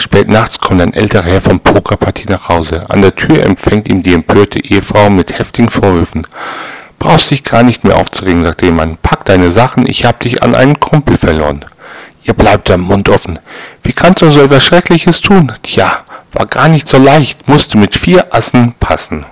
[0.00, 2.86] Spät nachts kommt ein älterer Herr vom Pokerpartie nach Hause.
[2.88, 6.26] An der Tür empfängt ihn die empörte Ehefrau mit heftigen Vorwürfen.
[6.98, 8.96] Brauchst dich gar nicht mehr aufzuregen, sagt der Mann.
[9.02, 11.66] Pack deine Sachen, ich hab dich an einen Kumpel verloren.
[12.22, 13.38] Ihr bleibt am Mund offen.
[13.82, 15.52] Wie kannst du so etwas Schreckliches tun?
[15.62, 15.98] Tja,
[16.32, 19.26] war gar nicht so leicht, musste mit vier Assen passen.